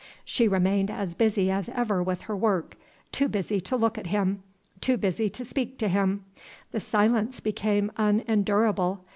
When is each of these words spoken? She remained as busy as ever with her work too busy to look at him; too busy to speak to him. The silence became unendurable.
She 0.25 0.47
remained 0.47 0.89
as 0.89 1.13
busy 1.13 1.51
as 1.51 1.69
ever 1.69 2.01
with 2.01 2.21
her 2.21 2.35
work 2.35 2.75
too 3.11 3.27
busy 3.27 3.61
to 3.61 3.75
look 3.75 3.99
at 3.99 4.07
him; 4.07 4.41
too 4.79 4.97
busy 4.97 5.29
to 5.29 5.45
speak 5.45 5.77
to 5.77 5.87
him. 5.87 6.25
The 6.71 6.79
silence 6.79 7.39
became 7.39 7.91
unendurable. 7.97 9.03